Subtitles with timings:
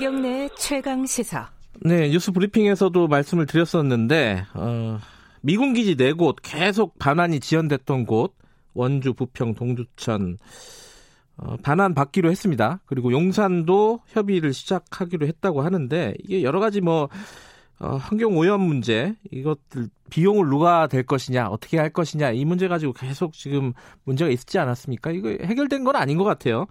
[0.00, 1.50] 김경래 최강 시사.
[1.82, 4.98] 네, 뉴스 브리핑에서도 말씀을 드렸었는데 어,
[5.42, 8.34] 미군 기지 네 곳 계속 반환이 지연됐던 곳
[8.72, 10.38] 원주, 부평, 동두천
[11.36, 12.80] 어, 반환 받기로 했습니다.
[12.86, 17.10] 그리고 용산도 협의를 시작하기로 했다고 하는데 이게 여러 가지 뭐
[17.78, 22.94] 어, 환경 오염 문제 이것들 비용을 누가 될 것이냐 어떻게 할 것이냐 이 문제 가지고
[22.94, 25.10] 계속 지금 문제가 있지 않았습니까?
[25.10, 26.68] 이거 해결된 건 아닌 것 같아요.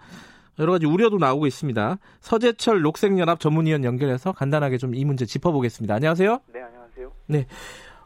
[0.59, 1.97] 여러 가지 우려도 나오고 있습니다.
[2.19, 5.93] 서재철 녹색연합 전문위원 연결해서 간단하게 좀 이 문제 짚어보겠습니다.
[5.95, 6.39] 안녕하세요.
[6.53, 7.11] 네, 안녕하세요.
[7.27, 7.45] 네.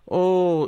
[0.05, 0.67] 어,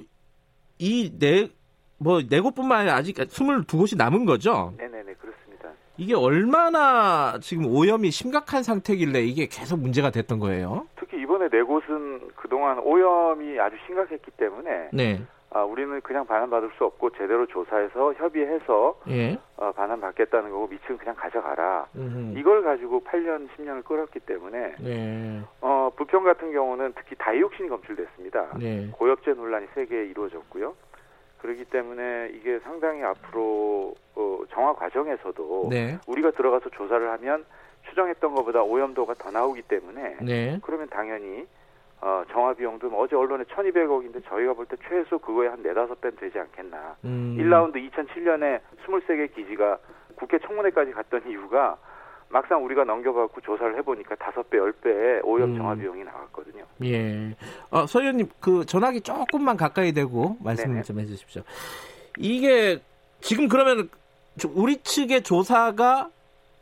[0.80, 1.50] 이 네,
[1.98, 4.74] 뭐, 네 곳뿐만 아니라 아직 22곳이 남은 거죠?
[4.78, 5.70] 네네네, 그렇습니다.
[5.98, 10.88] 이게 얼마나 지금 오염이 심각한 상태길래 이게 계속 문제가 됐던 거예요?
[10.98, 15.22] 특히 이번에 네 곳은 그동안 오염이 아주 심각했기 때문에 네.
[15.56, 19.40] 아, 우리는 그냥 반환받을 수 없고 제대로 조사해서 협의해서 예.
[19.56, 21.88] 어, 반환받겠다는 거고 미층 그냥 가져가라.
[21.96, 22.38] 음흠.
[22.38, 25.42] 이걸 가지고 8년, 10년을 끌었기 때문에 네.
[25.62, 28.58] 어, 부평 같은 경우는 특히 다이옥신이 검출됐습니다.
[28.60, 28.90] 네.
[28.92, 30.76] 고엽제 논란이 세게 이루어졌고요.
[31.42, 35.98] 그렇기 때문에 이게 상당히 앞으로 어, 정화 과정에서도 네.
[36.06, 37.46] 우리가 들어가서 조사를 하면
[37.88, 40.60] 추정했던 것보다 오염도가 더 나오기 때문에 네.
[40.64, 41.48] 그러면 당연히
[42.06, 46.20] 어, 정화 비용도 뭐 어제 언론에 1200억인데 저희가 볼 때 최소 그거에 한 4, 5배는
[46.20, 46.96] 되지 않겠나.
[47.04, 47.36] 음.
[47.40, 49.80] 1라운드 2007년에 23개 기지가
[50.16, 51.76] 국회 청문회까지 갔던 이유가
[52.30, 55.58] 막상 우리가 넘겨갖고 조사를 해보니까 5배, 10배의 오염 음.
[55.58, 56.64] 정화 비용이 나왔거든요.
[56.84, 57.36] 예.
[57.72, 60.84] 어, 서 의원님, 그 전화기 조금만 가까이 대고 말씀을 네네.
[60.84, 61.42] 좀 해주십시오.
[62.20, 62.82] 이게
[63.20, 63.90] 지금 그러면
[64.38, 66.10] 저- 우리 측의 조사가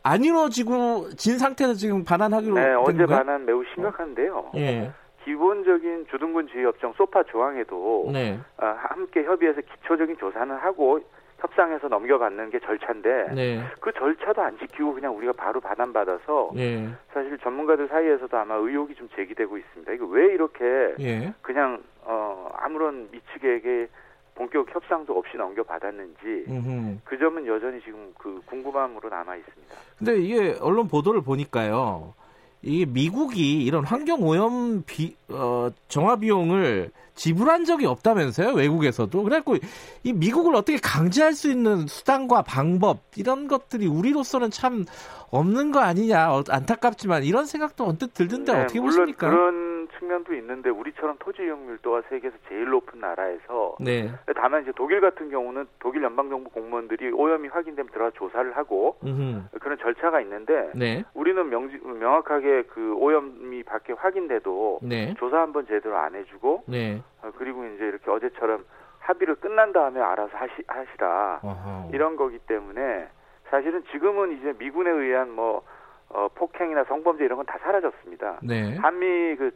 [0.04, 3.06] 안 이루어지고 진 상태에서 지금 반환하기로 네, 된 어제?
[3.06, 4.52] 반환 매우 심각한데요.
[4.56, 4.92] 예.
[5.24, 8.40] 기본적인 주둔군 지휘협정 소파 조항에도 네.
[8.58, 11.00] 아, 함께 협의해서 기초적인 조사는 하고
[11.40, 13.64] 협상해서 넘겨받는 게 절차인데 네.
[13.82, 16.88] 그 절차도 안 지키고 그냥 우리가 바로 반환받아서 예.
[17.14, 19.92] 사실 전문가들 사이에서도 아마 의혹이 좀 제기되고 있습니다.
[19.92, 21.34] 이거 왜 이렇게 예.
[21.42, 23.90] 그냥 어, 아무런 미측에게
[24.36, 27.00] 본격 협상도 없이 넘겨받았는지 음흠.
[27.04, 29.76] 그 점은 여전히 지금 그 궁금함으로 남아 있습니다.
[29.98, 32.14] 근데 이게 언론 보도를 보니까요.
[32.64, 39.58] 이게 미국이 이런 환경 오염 비, 어, 정화 비용을 지불한 적이 없다면서요 외국에서도 그래갖고
[40.04, 44.86] 이 미국을 어떻게 강제할 수 있는 수단과 방법 이런 것들이 우리로서는 참
[45.30, 49.30] 없는 거 아니냐 어, 안타깝지만 이런 생각도 언뜻 들던데 네, 어떻게 보십니까?
[49.30, 55.30] 그런 측면도 있는데 우리처럼 토지 이용률도가 세계에서 제일 높은 나라에서 네, 다만 이제 독일 같은
[55.30, 59.60] 경우는 독일 연방 정부 공무원들이 오염이 확인되면 들어가 조사를 하고 음흠.
[59.60, 65.98] 그런 절차가 있는데 네, 우리는 명지, 명확하게 그 오염이 밖에 확인돼도 네, 조사 한번 제대로
[65.98, 67.02] 안 해주고 네.
[67.22, 68.66] 어, 그리고 이제 이렇게 어제처럼
[69.00, 71.90] 합의를 끝난 다음에 알아서 하시, 하시라 어허.
[71.94, 73.08] 이런 거기 때문에
[73.50, 75.62] 사실은 지금은 이제 미군에 의한 뭐
[76.10, 78.40] 어, 폭행이나 성범죄 이런 건 다 사라졌습니다.
[78.44, 79.52] 네, 한미 그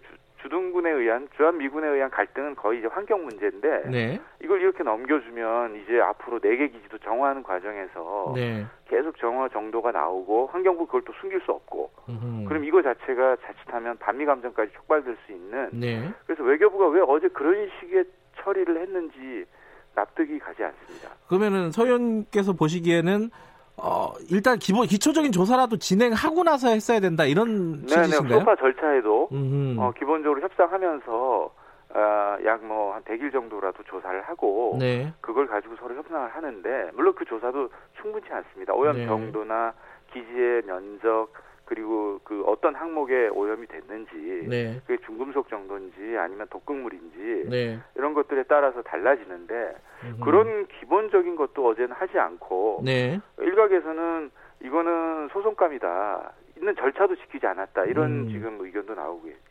[0.47, 5.75] 주, 주둔군에 의한 주한 미군에 의한 갈등은 거의 이제 환경 문제인데 네, 이걸 이렇게 넘겨주면
[5.75, 8.65] 이제 앞으로 네 개 기지도 정화하는 과정에서 네.
[8.87, 12.45] 계속 정화 정도가 나오고 환경부 그걸 또 숨길 수 없고 음흠.
[12.47, 16.11] 그럼 이거 자체가 자칫하면 반미 감정까지 촉발될 수 있는 네.
[16.25, 18.05] 그래서 외교부가 왜 어제 그런 식의
[18.41, 19.45] 처리를 했는지
[19.93, 21.09] 납득이 가지 않습니다.
[21.27, 23.29] 그러면은 서현께서 보시기에는
[23.77, 28.39] 어, 일단 기본 기초적인 조사라도 진행하고 나서 했어야 된다 이런 네네 취지신가요?
[28.39, 29.79] 소파 절차에도 음흠.
[29.79, 31.51] 어, 기본적으로 협상하면서
[31.93, 35.13] 아, 약뭐 한 100일 정도라도 조사를 하고 네.
[35.21, 37.69] 그걸 가지고 서로 협상을 하는데 물론 그 조사도
[38.01, 38.73] 충분치 않습니다.
[38.73, 39.05] 오염 네.
[39.05, 39.73] 정도나
[40.11, 41.29] 기지의 면적
[41.65, 44.81] 그리고 그 어떤 항목에 오염이 됐는지 네.
[44.85, 47.79] 그게 중금속 정도인지 아니면 독극물인지 네.
[48.17, 50.19] 것들에 따라서 달라지는데 음흠.
[50.23, 53.19] 그런 기본적인 것도 어제는 하지 않고 네.
[53.39, 54.31] 일각에서는
[54.63, 58.29] 이거는 소송감이다 있는 절차도 지키지 않았다 이런 음.
[58.29, 59.47] 지금 의견도 나오고 있습니다.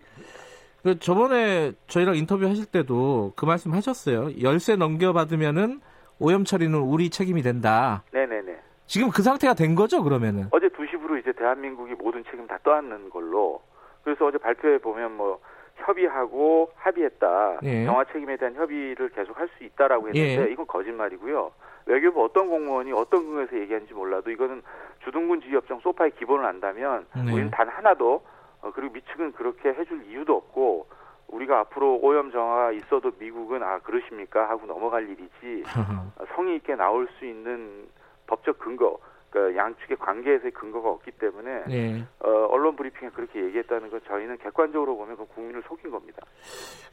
[0.83, 4.41] 그 저번에 저희랑 인터뷰 하실 때도 그 말씀 하셨어요.
[4.43, 5.81] 열쇠 넘겨받으면은
[6.19, 8.03] 오염 처리는 우리 책임이 된다.
[8.13, 8.57] 네네네.
[8.87, 10.47] 지금 그 상태가 된 거죠, 그러면은?
[10.51, 13.61] 어제 2시부로 이제 대한민국이 모든 책임 다 떠안는 걸로
[14.05, 15.41] 그래서 어제 발표에 보면 뭐
[15.77, 17.59] 협의하고 합의했다.
[17.63, 17.85] 예.
[17.85, 20.53] 정화 책임에 대한 협의를 계속 할 수 있다라고 했는데 예.
[20.53, 21.53] 이건 거짓말이고요.
[21.87, 24.63] 외교부 어떤 공무원이 어떤 근거에서 얘기하는지 몰라도 이거는
[25.05, 27.33] 주둔군 지휘협정 소파의 기본을 안다면 네.
[27.33, 28.25] 우리는 단 하나도
[28.63, 30.89] 어, 그리고 미측은 그렇게 해줄 이유도 없고
[31.29, 35.63] 우리가 앞으로 오염 정화가 있어도 미국은 아 그러십니까 하고 넘어갈 일이지
[36.19, 37.87] 어, 성의 있게 나올 수 있는
[38.27, 38.99] 법적 근거
[39.37, 42.05] 그러니까 양측의 관계에서의 근거가 없기 때문에 네.
[42.21, 46.23] 어, 언론 브리핑에 그렇게 얘기했다는 건 저희는 객관적으로 보면 그 국민을 속인 겁니다.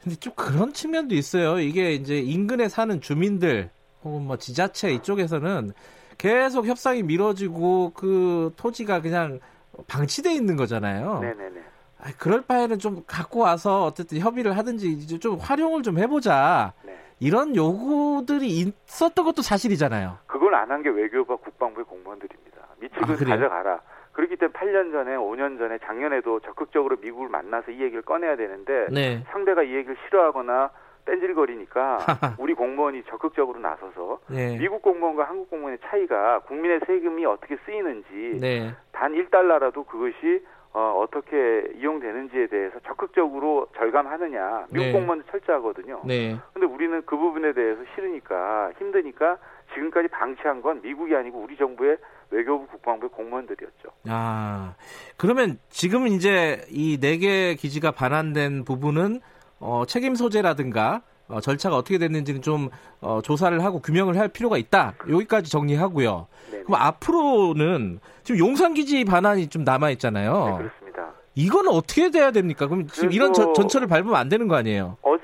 [0.02, 1.58] 근데 좀 그런 측면도 있어요.
[1.58, 3.70] 이게 이제 인근에 사는 주민들
[4.04, 5.70] 혹은 뭐 지자체 이쪽에서는
[6.18, 9.40] 계속 협상이 미뤄지고 그 토지가 그냥
[9.88, 11.20] 방치돼 있는 거잖아요.
[11.20, 11.62] 네네네.
[12.00, 16.74] 아, 그럴 바에는 좀 갖고 와서 어쨌든 협의를 하든지 좀 활용을 좀 해보자.
[16.84, 16.94] 네.
[17.20, 20.18] 이런 요구들이 있었던 것도 사실이잖아요.
[20.26, 22.58] 그 걸안한 게 외교부와 국방부의 공무원들입니다.
[22.78, 23.80] 미측은 아, 가져가라.
[24.12, 29.24] 그렇기 때문에 8년 전에, 5년 전에, 작년에도 적극적으로 미국을 만나서 이 얘기를 꺼내야 되는데 네.
[29.30, 30.70] 상대가 이 얘기를 싫어하거나
[31.06, 31.98] 뺀질거리니까
[32.38, 34.56] 우리 공무원이 적극적으로 나서서 네.
[34.56, 38.72] 미국 공무원과 한국 공무원의 차이가 국민의 세금이 어떻게 쓰이는지 네.
[38.92, 44.92] 단 1달러라도 그것이 어, 어떻게 이용되는지에 대해서 적극적으로 절감하느냐 미국 네.
[44.92, 46.02] 공무원도 철저하거든요.
[46.04, 46.36] 네.
[46.52, 49.38] 근데 우리는 그 부분에 대해서 싫으니까 힘드니까
[49.74, 51.96] 지금까지 방치한 건 미국이 아니고 우리 정부의
[52.30, 53.88] 외교부 국방부의 공무원들이었죠.
[54.08, 54.74] 아
[55.16, 59.20] 그러면 지금 이제 이 네 개 기지가 반환된 부분은
[59.60, 62.68] 어, 책임 소재라든가 어, 절차가 어떻게 됐는지는 좀
[63.00, 64.94] 어, 조사를 하고 규명을 할 필요가 있다.
[65.08, 66.26] 여기까지 정리하고요.
[66.50, 66.64] 네네.
[66.64, 70.32] 그럼 앞으로는 지금 용산 기지 반환이 좀 남아 있잖아요.
[70.32, 71.12] 네, 그렇습니다.
[71.34, 72.66] 이거는 어떻게 돼야 됩니까?
[72.68, 74.98] 그럼 지금 이런 저, 전철을 밟으면 안 되는 거 아니에요?
[75.02, 75.22] 어제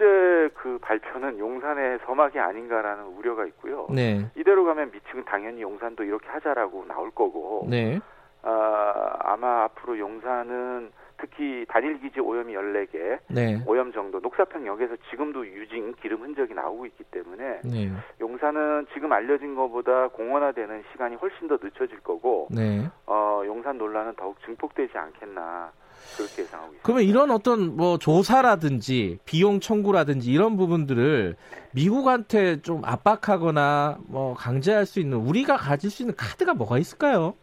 [0.54, 3.86] 그 발표는 용산의 서막이 아닌가라는 우려가 있고요.
[3.90, 4.26] 네.
[4.36, 7.66] 이대로 가면 미측은 당연히 용산도 이렇게 하자라고 나올 거고.
[7.68, 8.00] 네.
[8.42, 13.62] 아, 아마 앞으로 용산은 특히 단일 기지 오염이 14개, 네.
[13.66, 17.90] 오염 정도, 녹사평 역에서 지금도 유진 기름 흔적이 나오고 있기 때문에 네.
[18.20, 22.88] 용산은 지금 알려진 것보다 공원화되는 시간이 훨씬 더 늦춰질 거고, 네.
[23.06, 25.72] 어, 용산 논란은 더욱 증폭되지 않겠나.
[26.16, 26.82] 그렇게 예상하고 있습니다.
[26.82, 31.36] 그러면 이런 어떤 뭐 조사라든지 비용 청구라든지 이런 부분들을
[31.72, 37.34] 미국한테 좀 압박하거나 뭐 강제할 수 있는 우리가 가질 수 있는 카드가 뭐가 있을까요?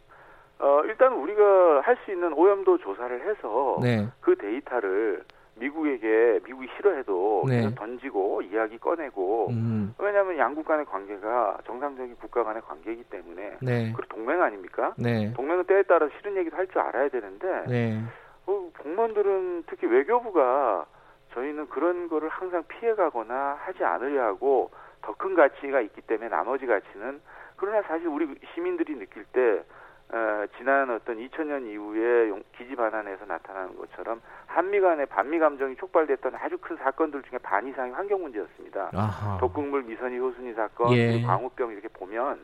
[0.59, 4.07] 어, 일단 우리가 할 수 있는 오염도 조사를 해서 네.
[4.21, 5.23] 그 데이터를
[5.55, 7.73] 미국에게 미국이 싫어해도 네.
[7.75, 9.93] 던지고 이야기 꺼내고 음.
[9.97, 13.91] 왜냐하면 양국 간의 관계가 정상적인 국가 간의 관계이기 때문에 네.
[13.95, 14.93] 그리고 동맹 아닙니까?
[14.97, 15.33] 네.
[15.33, 18.01] 동맹은 때에 따라 싫은 얘기도 할 줄 알아야 되는데 네.
[18.45, 20.85] 어, 공무원들은 특히 외교부가
[21.33, 24.69] 저희는 그런 거를 항상 피해가거나 하지 않으려 하고
[25.01, 27.19] 더 큰 가치가 있기 때문에 나머지 가치는
[27.55, 29.63] 그러나 사실 우리 시민들이 느낄 때
[30.09, 36.57] 어, 지난 어떤 2000년 이후에 기지 반환에서 나타나는 것처럼 한미 간의 반미 감정이 촉발됐던 아주
[36.59, 38.91] 큰 사건들 중에 반 이상이 환경 문제였습니다.
[38.93, 39.37] 아하.
[39.39, 41.21] 독극물 미선이 효순이 사건, 예.
[41.21, 42.39] 광우병 이렇게 보면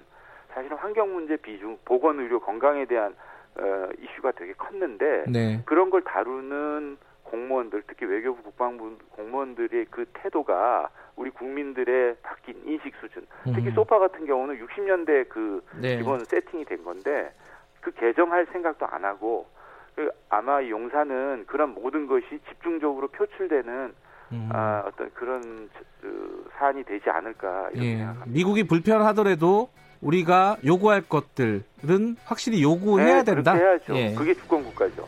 [0.54, 3.16] 사실은 환경 문제 비중, 보건 의료 건강에 대한
[3.56, 5.62] 어, 이슈가 되게 컸는데 네.
[5.66, 13.26] 그런 걸 다루는 공무원들, 특히 외교부 국방부 공무원들의 그 태도가 우리 국민들의 바뀐 인식 수준,
[13.46, 13.72] 특히 음.
[13.72, 15.98] 소파 같은 경우는 60년대 그 네.
[15.98, 17.32] 기본 세팅이 된 건데
[17.84, 19.48] 그 개정할 생각도 안 하고
[19.96, 23.94] 그 아마 용산은 그런 모든 것이 집중적으로 표출되는
[24.32, 24.50] 음.
[24.52, 25.70] 아, 어떤 그런
[26.02, 27.98] 그 사안이 되지 않을까 이렇게 예.
[27.98, 28.26] 생각합니다.
[28.32, 29.70] 미국이 불편하더라도
[30.02, 33.54] 우리가 요구할 것들은 확실히 요구해야 네, 된다.
[33.54, 33.96] 해야죠.
[33.96, 34.14] 예.
[34.14, 35.06] 그게 주권 국가죠.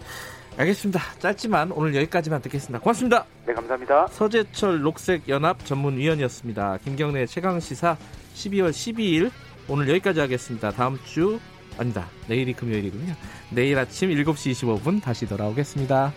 [0.57, 0.99] 알겠습니다.
[1.19, 2.81] 짧지만 오늘 여기까지만 듣겠습니다.
[2.81, 3.25] 고맙습니다.
[3.45, 4.07] 네, 감사합니다.
[4.07, 6.77] 서재철 녹색연합 전문위원이었습니다.
[6.83, 7.97] 김경래 최강 시사
[8.35, 9.31] 12월 12일
[9.67, 10.71] 오늘 여기까지 하겠습니다.
[10.71, 11.39] 다음 주
[11.77, 12.09] 아니다.
[12.27, 13.13] 내일이 금요일이군요.
[13.49, 16.13] 내일 아침 7시 25분 다시 돌아오겠습니다.